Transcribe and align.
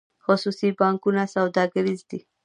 خصوصي 0.23 0.69
بانکونه 0.79 1.23
سوداګریز 1.35 1.99
دي 2.09 2.19